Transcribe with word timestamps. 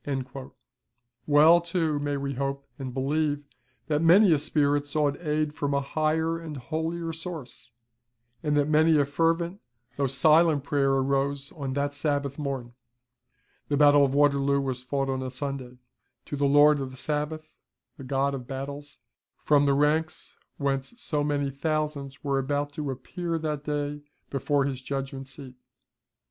[Hellenica, 0.03 0.09
lib. 0.09 0.25
vii. 0.25 0.31
c. 0.31 0.33
v. 0.33 0.33
s. 0.47 0.51
22.] 0.51 0.53
Well, 1.27 1.61
too, 1.61 1.99
may 1.99 2.17
we 2.17 2.33
hope 2.33 2.65
and 2.79 2.91
believe 2.91 3.45
that 3.85 4.01
many 4.01 4.33
a 4.33 4.39
spirit 4.39 4.87
sought 4.87 5.15
aid 5.21 5.53
from 5.53 5.75
a 5.75 5.81
higher 5.81 6.39
and 6.39 6.57
holier 6.57 7.13
source; 7.13 7.71
and 8.41 8.57
that 8.57 8.67
many 8.67 8.97
a 8.97 9.05
fervent 9.05 9.61
though 9.97 10.07
silent 10.07 10.63
prayer 10.63 10.89
arose 10.89 11.51
on 11.51 11.73
that 11.73 11.93
Sabbath 11.93 12.39
morn 12.39 12.73
(the 13.67 13.77
battle 13.77 14.03
of 14.03 14.15
Waterloo 14.15 14.59
was 14.59 14.81
fought 14.81 15.07
on 15.07 15.21
a 15.21 15.29
Sunday) 15.29 15.77
to 16.25 16.35
the 16.35 16.47
Lord 16.47 16.79
of 16.79 16.97
Sabaoth, 16.97 17.53
the 17.97 18.03
God 18.03 18.33
of 18.33 18.47
Battles, 18.47 19.01
from 19.43 19.67
the 19.67 19.75
ranks, 19.75 20.35
whence 20.57 20.99
so 20.99 21.23
many 21.23 21.51
thousands 21.51 22.23
were 22.23 22.39
about 22.39 22.71
to 22.73 22.89
appear 22.89 23.37
that 23.37 23.65
day 23.65 24.01
before 24.31 24.65
his 24.65 24.81
judgment 24.81 25.27
seat. 25.27 25.53